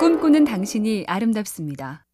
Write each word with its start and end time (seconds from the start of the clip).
꿈꾸는 0.00 0.46
당신이 0.46 1.04
아름답습니다. 1.06 2.06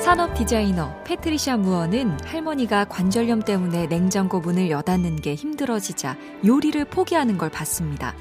산업 0.00 0.34
디자이너 0.34 1.04
패트리샤 1.04 1.56
무어는 1.58 2.18
할머니가 2.24 2.86
관절염 2.86 3.42
때문에 3.42 3.86
냉장고 3.86 4.40
문을 4.40 4.70
여닫는 4.70 5.14
게 5.22 5.36
힘들어지자 5.36 6.16
요리를 6.44 6.84
포기하는 6.86 7.38
걸 7.38 7.48
봤습니다. 7.48 8.12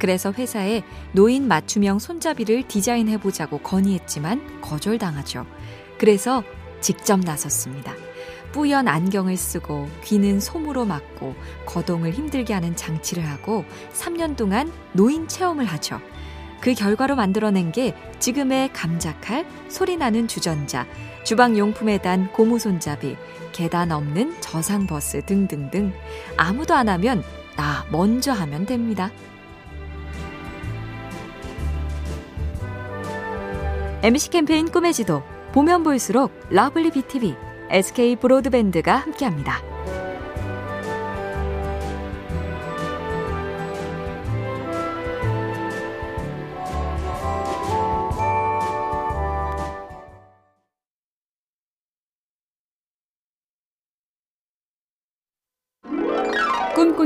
그래서 0.00 0.32
회사에 0.32 0.82
노인 1.12 1.46
맞춤형 1.46 2.00
손잡이를 2.00 2.66
디자인해보자고 2.66 3.58
건의했지만 3.58 4.62
거절당하죠. 4.62 5.46
그래서 5.96 6.42
직접 6.80 7.20
나섰습니다. 7.20 7.94
뿌연 8.50 8.88
안경을 8.88 9.36
쓰고 9.36 9.88
귀는 10.02 10.40
솜으로 10.40 10.86
막고 10.86 11.36
거동을 11.66 12.10
힘들게 12.10 12.52
하는 12.52 12.74
장치를 12.74 13.24
하고 13.24 13.64
3년 13.92 14.36
동안 14.36 14.72
노인 14.92 15.28
체험을 15.28 15.66
하죠. 15.66 16.00
그 16.62 16.74
결과로 16.74 17.16
만들어낸 17.16 17.72
게 17.72 17.92
지금의 18.20 18.72
감자칼, 18.72 19.44
소리나는 19.68 20.28
주전자, 20.28 20.86
주방 21.24 21.58
용품에 21.58 21.98
단 21.98 22.32
고무 22.32 22.60
손잡이, 22.60 23.16
계단 23.50 23.90
없는 23.90 24.40
저상버스 24.40 25.26
등등등 25.26 25.92
아무도 26.36 26.74
안 26.74 26.88
하면 26.88 27.24
나 27.56 27.84
먼저 27.90 28.32
하면 28.32 28.64
됩니다. 28.64 29.10
MC 34.04 34.30
캠페인 34.30 34.70
꿈의 34.70 34.92
지도 34.92 35.22
보면 35.52 35.82
볼수록 35.82 36.32
lovely 36.50 36.92
BTV, 36.92 37.34
SK 37.70 38.16
브로드밴드가 38.16 38.96
함께합니다. 38.96 39.71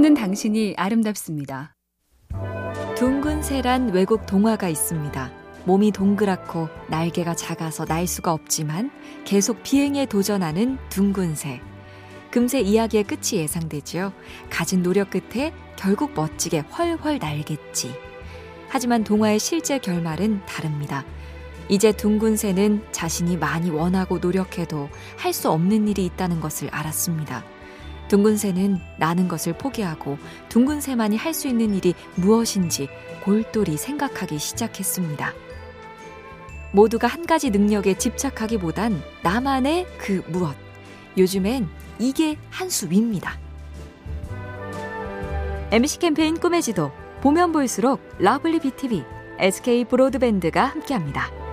꿈꾸는 0.06 0.14
당신이 0.14 0.74
아름답습니다. 0.76 1.74
둥근 2.96 3.42
새란 3.42 3.92
외국 3.92 4.24
동화가 4.24 4.68
있습니다. 4.68 5.32
몸이 5.64 5.90
동그랗고 5.90 6.68
날개가 6.88 7.34
작아서 7.34 7.84
날 7.84 8.06
수가 8.06 8.32
없지만 8.32 8.92
계속 9.24 9.64
비행에 9.64 10.06
도전하는 10.06 10.78
둥근 10.90 11.34
새. 11.34 11.60
금세 12.30 12.60
이야기의 12.60 13.02
끝이 13.02 13.40
예상되지요. 13.40 14.12
가진 14.48 14.84
노력 14.84 15.10
끝에 15.10 15.52
결국 15.74 16.14
멋지게 16.14 16.60
훨훨 16.60 17.18
날겠지. 17.18 17.92
하지만 18.68 19.02
동화의 19.02 19.40
실제 19.40 19.80
결말은 19.80 20.40
다릅니다. 20.46 21.04
이제 21.68 21.90
둥근 21.90 22.36
새는 22.36 22.84
자신이 22.92 23.36
많이 23.38 23.70
원하고 23.70 24.18
노력해도 24.18 24.88
할 25.16 25.32
수 25.32 25.50
없는 25.50 25.88
일이 25.88 26.04
있다는 26.04 26.40
것을 26.40 26.68
알았습니다. 26.70 27.55
둥근 28.08 28.36
새는 28.36 28.78
나는 28.98 29.28
것을 29.28 29.52
포기하고 29.54 30.18
둥근 30.48 30.80
새만이 30.80 31.16
할 31.16 31.34
수 31.34 31.48
있는 31.48 31.74
일이 31.74 31.94
무엇인지 32.14 32.88
골똘히 33.24 33.76
생각하기 33.76 34.38
시작했습니다. 34.38 35.32
모두가 36.72 37.06
한 37.08 37.26
가지 37.26 37.50
능력에 37.50 37.94
집착하기보단 37.98 39.02
나만의 39.22 39.86
그 39.98 40.22
무엇. 40.28 40.56
요즘엔 41.18 41.68
이게 41.98 42.36
한 42.50 42.70
수 42.70 42.88
위입니다. 42.90 43.38
MC 45.72 45.98
캠페인 45.98 46.38
꿈의 46.38 46.62
지도 46.62 46.92
보면 47.22 47.52
볼수록 47.52 48.00
lovely 48.18 48.60
BTV, 48.60 49.04
SK 49.38 49.84
브로드밴드가 49.86 50.64
함께합니다. 50.64 51.45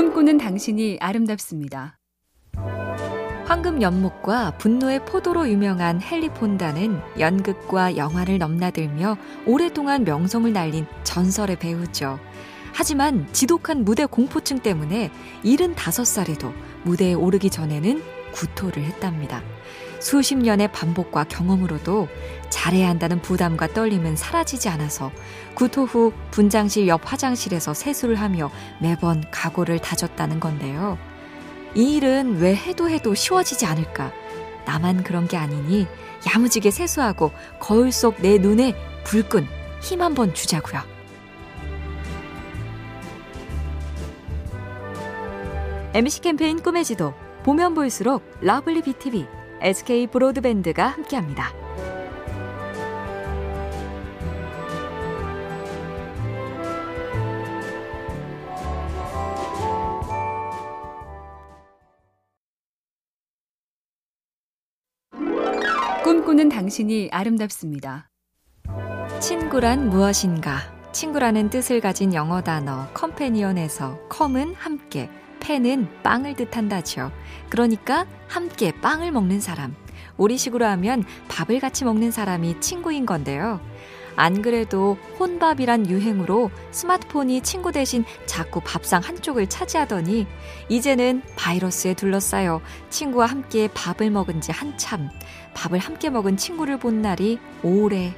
꿈꾸는 0.00 0.38
당신이 0.38 0.96
아름답습니다. 0.98 1.98
황금 3.44 3.82
연목과 3.82 4.56
분노의 4.56 5.04
포도로 5.04 5.46
유명한 5.46 6.00
헨리 6.00 6.30
폰다는 6.30 6.98
연극과 7.18 7.98
영화를 7.98 8.38
넘나들며 8.38 9.18
오랫동안 9.44 10.04
명성을 10.04 10.50
날린 10.54 10.86
전설의 11.04 11.58
배우죠. 11.58 12.18
하지만 12.72 13.30
지독한 13.34 13.84
무대 13.84 14.06
공포증 14.06 14.60
때문에 14.60 15.10
75살에도 15.44 16.50
무대에 16.84 17.12
오르기 17.12 17.50
전에는 17.50 18.02
구토를 18.32 18.82
했답니다. 18.82 19.42
수십 20.00 20.36
년의 20.36 20.72
반복과 20.72 21.24
경험으로도 21.24 22.08
잘해야 22.48 22.88
한다는 22.88 23.20
부담과 23.20 23.68
떨림은 23.68 24.16
사라지지 24.16 24.68
않아서 24.70 25.12
구토 25.54 25.84
후 25.84 26.12
분장실 26.30 26.88
옆 26.88 27.00
화장실에서 27.04 27.74
세수를 27.74 28.16
하며 28.16 28.50
매번 28.80 29.22
각오를 29.30 29.78
다졌다는 29.78 30.40
건데요. 30.40 30.98
이 31.74 31.96
일은 31.96 32.38
왜 32.38 32.54
해도 32.54 32.90
해도 32.90 33.14
쉬워지지 33.14 33.66
않을까? 33.66 34.12
나만 34.64 35.04
그런 35.04 35.28
게 35.28 35.36
아니니 35.36 35.86
야무지게 36.26 36.70
세수하고 36.70 37.30
거울 37.58 37.92
속 37.92 38.16
내 38.20 38.38
눈에 38.38 38.74
불끈 39.04 39.46
힘 39.80 40.02
한번 40.02 40.34
주자고요. 40.34 40.82
MC 45.92 46.20
캠페인 46.20 46.62
꿈의 46.62 46.84
지도 46.84 47.14
보면 47.42 47.74
볼수록 47.74 48.22
lovely 48.40 48.82
BTV 48.82 49.39
SK 49.60 50.08
브로드밴드가 50.08 50.86
함께합니다. 50.86 51.52
꿈꾸는 66.02 66.48
당신이 66.48 67.10
아름답습니다. 67.12 68.10
친구란 69.20 69.90
무엇인가? 69.90 70.58
친구라는 70.92 71.50
뜻을 71.50 71.80
가진 71.80 72.14
영어 72.14 72.40
단어 72.40 72.88
컴패니언에서 72.94 74.08
컴은 74.08 74.54
함께, 74.54 75.08
팬은 75.40 75.88
빵을 76.02 76.36
뜻한다죠. 76.36 77.10
그러니까 77.48 78.06
함께 78.28 78.72
빵을 78.80 79.10
먹는 79.10 79.40
사람. 79.40 79.74
우리식으로 80.16 80.64
하면 80.66 81.04
밥을 81.28 81.60
같이 81.60 81.84
먹는 81.84 82.10
사람이 82.10 82.60
친구인 82.60 83.06
건데요. 83.06 83.60
안 84.16 84.42
그래도 84.42 84.98
혼밥이란 85.18 85.88
유행으로 85.88 86.50
스마트폰이 86.72 87.40
친구 87.40 87.72
대신 87.72 88.04
자꾸 88.26 88.60
밥상 88.60 89.02
한쪽을 89.02 89.48
차지하더니 89.48 90.26
이제는 90.68 91.22
바이러스에 91.36 91.94
둘러싸여 91.94 92.60
친구와 92.90 93.26
함께 93.26 93.68
밥을 93.72 94.10
먹은 94.10 94.40
지 94.40 94.52
한참, 94.52 95.08
밥을 95.54 95.78
함께 95.78 96.10
먹은 96.10 96.36
친구를 96.36 96.78
본 96.78 97.00
날이 97.00 97.38
오래 97.62 98.12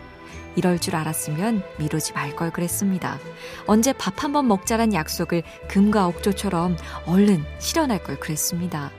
이럴 0.57 0.79
줄 0.79 0.97
알았으면 0.97 1.63
미루지 1.79 2.13
말 2.13 2.35
걸 2.37 2.51
그랬습니다. 2.51 3.19
언제 3.67 3.93
밥 3.93 4.23
한 4.23 4.33
번 4.33 4.49
먹자란 4.49 4.93
약속을 4.95 5.43
금과옥조처럼 5.69 6.77
얼른 7.07 7.45
실현할 7.59 8.03
걸 8.03 8.19
그랬습니다. 8.21 8.91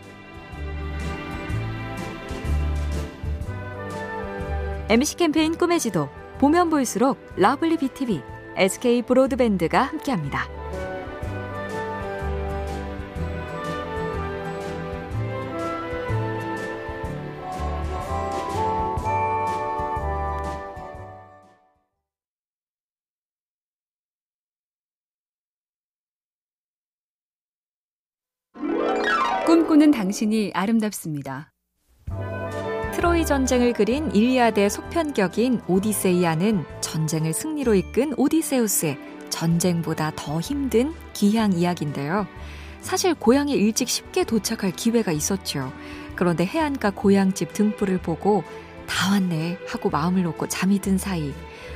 MC 4.89 5.15
캠페인 5.17 5.55
꿈의 5.57 5.79
지도 5.79 6.09
보면 6.39 6.69
볼수록 6.69 7.17
lovely 7.37 7.77
BTV, 7.77 8.21
SK 8.57 9.03
브로드밴드가 9.03 9.81
함께합니다. 9.81 10.62
꿈꾸는 29.45 29.91
당신이 29.91 30.51
아름답습니다. 30.53 31.51
트로이 32.93 33.25
전쟁을 33.25 33.73
그린 33.73 34.09
일리아드의 34.15 34.69
속편격인 34.69 35.61
오디세이아는 35.67 36.63
전쟁을 36.79 37.33
승리로 37.33 37.75
이끈 37.75 38.13
오디세우스의 38.15 38.97
전쟁보다 39.29 40.13
더 40.15 40.39
힘든 40.39 40.93
기향 41.11 41.51
이야기인데요. 41.51 42.25
사실 42.81 43.13
고향에 43.13 43.53
일찍 43.53 43.89
쉽게 43.89 44.23
도착할 44.23 44.71
기회가 44.71 45.11
있었죠. 45.11 45.73
그런데 46.15 46.45
해안가 46.45 46.91
고향집 46.91 47.53
등불을 47.53 47.97
보고 47.97 48.43
다 48.87 49.11
왔네 49.11 49.57
하고 49.67 49.89
마음을 49.89 50.23
놓고 50.23 50.47
잠이 50.47 50.79
든 50.79 50.97
사이 50.97 51.33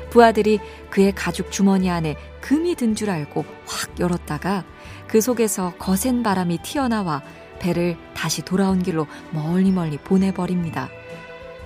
부하들이 0.10 0.60
그의 0.90 1.14
가죽 1.14 1.52
주머니 1.52 1.90
안에 1.90 2.16
금이 2.42 2.76
든 2.76 2.96
줄 2.96 3.10
알고 3.10 3.44
확 3.66 4.00
열었다가 4.00 4.64
그 5.08 5.20
속에서 5.20 5.74
거센 5.78 6.24
바람이 6.24 6.60
튀어나와 6.62 7.22
배를 7.60 7.98
다시 8.14 8.42
돌아온 8.44 8.82
길로 8.82 9.08
멀리 9.32 9.72
멀리 9.72 9.98
보내버립니다. 9.98 10.90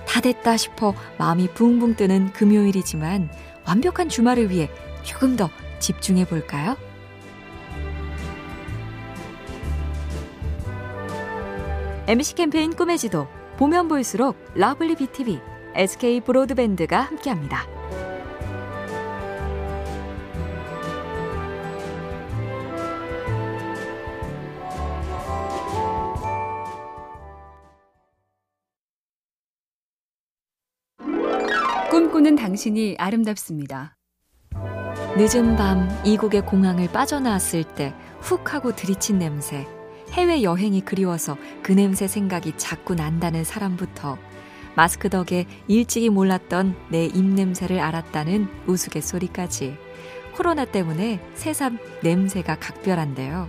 다 0.06 0.20
됐다 0.20 0.56
싶어 0.56 0.94
마음이 1.18 1.48
붕붕 1.54 1.96
뜨는 1.96 2.32
금요일이지만 2.32 3.30
완벽한 3.66 4.08
주말을 4.08 4.50
위해 4.50 4.70
조금 5.02 5.36
더 5.36 5.48
집중해 5.78 6.26
볼까요? 6.26 6.76
MC 12.06 12.34
캠페인 12.34 12.74
꿈의 12.74 12.98
지도 12.98 13.28
보면 13.56 13.88
볼수록 13.88 14.36
lovely 14.54 14.96
BTV, 14.96 15.40
SK 15.74 16.20
브로드밴드가 16.22 17.00
함께합니다. 17.00 17.71
꿈꾸는 31.92 32.36
당신이 32.36 32.96
아름답습니다. 32.98 33.98
늦은 35.18 35.56
밤 35.56 35.90
이국의 36.06 36.46
공항을 36.46 36.90
빠져나왔을 36.90 37.64
때 37.64 37.92
훅 38.22 38.54
하고 38.54 38.74
들이친 38.74 39.18
냄새. 39.18 39.66
해외 40.12 40.42
여행이 40.42 40.80
그리워서 40.86 41.36
그 41.62 41.72
냄새 41.72 42.08
생각이 42.08 42.54
자꾸 42.56 42.94
난다는 42.94 43.44
사람부터 43.44 44.16
마스크 44.74 45.10
덕에 45.10 45.44
일찍이 45.68 46.08
몰랐던 46.08 46.74
내 46.88 47.04
입냄새를 47.04 47.78
알았다는 47.78 48.48
우스갯소리까지 48.66 49.76
코로나 50.34 50.64
때문에 50.64 51.20
새삼 51.34 51.78
냄새가 52.02 52.58
각별한데요. 52.58 53.48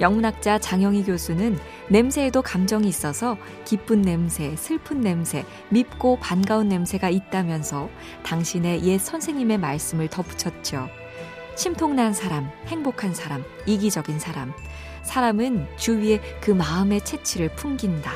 영문학자 0.00 0.58
장영희 0.58 1.04
교수는 1.04 1.58
냄새에도 1.88 2.40
감정이 2.42 2.88
있어서 2.88 3.36
기쁜 3.64 4.00
냄새, 4.02 4.56
슬픈 4.56 5.00
냄새, 5.00 5.44
밉고 5.68 6.18
반가운 6.20 6.68
냄새가 6.68 7.10
있다면서 7.10 7.90
당신의 8.22 8.84
옛 8.84 8.98
선생님의 8.98 9.58
말씀을 9.58 10.08
덧붙였죠. 10.08 10.88
심통난 11.54 12.14
사람, 12.14 12.50
행복한 12.66 13.14
사람, 13.14 13.44
이기적인 13.66 14.18
사람. 14.18 14.52
사람은 15.02 15.66
주위에 15.76 16.20
그 16.40 16.50
마음의 16.50 17.04
체취를 17.04 17.54
풍긴다. 17.56 18.12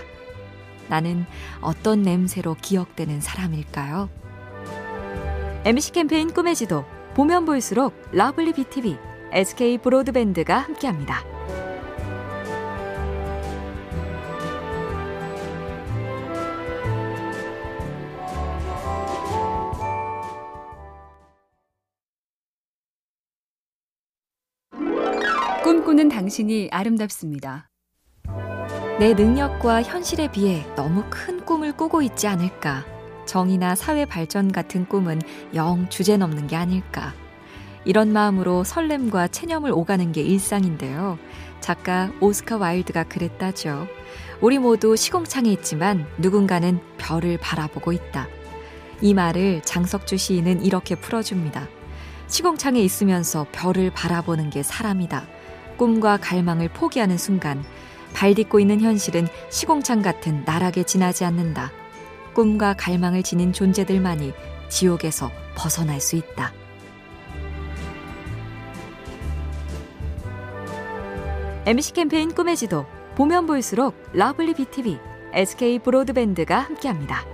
나는 0.89 1.27
어떤 1.61 2.03
냄새로 2.03 2.57
기억되는 2.61 3.21
사람일까요? 3.21 4.09
MC 5.65 5.93
캠페인 5.93 6.33
꿈의 6.33 6.55
지도, 6.55 6.85
보면 7.15 7.45
볼수록 7.45 7.95
lovely 8.13 8.53
BTV, 8.53 8.97
SK 9.33 9.79
브로드밴드가 9.79 10.59
함께합니다. 10.59 11.34
꿈꾸는 25.95 26.09
당신이 26.09 26.71
아름답습니다. 26.73 27.69
내 28.99 29.15
능력과 29.15 29.83
현실에 29.85 30.29
비해 30.29 30.67
너무 30.75 31.05
큰 31.09 31.45
꿈을 31.45 31.77
꾸고 31.77 32.03
있지 32.03 32.27
않을까. 32.27 32.85
정의나 33.27 33.77
사회 33.77 34.05
발전 34.05 34.51
같은 34.51 34.89
꿈은 34.89 35.23
영 35.55 35.89
주제 35.91 36.17
넘는 36.17 36.49
게 36.49 36.57
아닐까. 36.57 37.15
이런 37.85 38.13
마음으로 38.13 38.65
설렘과 38.65 39.29
체념을 39.29 39.71
오가는 39.71 40.11
게 40.11 40.23
일상인데요. 40.23 41.17
작가 41.61 42.11
오스카 42.21 42.57
와일드가 42.57 43.05
그랬다죠. 43.05 43.87
우리 44.41 44.59
모두 44.59 44.97
시공창에 44.97 45.49
있지만 45.53 46.07
누군가는 46.19 46.81
별을 46.99 47.39
바라보고 47.39 47.93
있다. 47.93 48.27
이 49.01 49.15
말을 49.15 49.63
장석주 49.63 50.17
시인은 50.17 50.65
이렇게 50.65 50.97
풀어줍니다. 50.97 51.69
시궁창에 52.27 52.81
있으면서 52.81 53.47
별을 53.53 53.93
바라보는 53.93 54.51
게 54.51 54.65
사람이다. 54.65 55.44
꿈과 55.77 56.19
갈망을 56.19 56.69
포기하는 56.69 57.19
순간 57.19 57.65
발 58.15 58.35
딛고 58.35 58.61
있는 58.61 58.81
현실은 58.81 59.27
시궁창 59.51 60.03
같은 60.03 60.45
나락에 60.45 60.85
지나지 60.85 61.25
않는다. 61.25 61.73
꿈과 62.33 62.75
갈망을 62.75 63.23
지닌 63.23 63.53
존재들만이 63.53 64.33
지옥에서 64.69 65.31
벗어날 65.57 66.01
수 66.01 66.17
있다. 66.17 66.53
MC 71.67 71.93
캠페인 71.95 72.35
꿈의 72.35 72.57
지도 72.57 72.85
보면 73.15 73.47
볼수록 73.47 73.95
lovely 74.13 74.55
BTV, 74.55 74.99
SK 75.33 75.79
브로드밴드가 75.79 76.59
함께합니다. 76.59 77.34